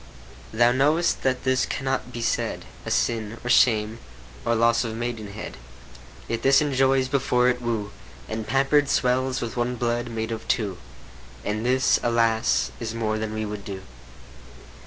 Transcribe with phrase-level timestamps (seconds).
[0.51, 3.99] Thou know'st that this cannot be said A sin, nor shame,
[4.43, 5.57] nor loss of maidenhead;
[6.27, 7.91] Yet this enjoys before it woo,
[8.27, 10.79] And pamper'd swells with one blood made of two;
[11.45, 12.71] And this, alas!
[12.79, 13.83] is more than we would do.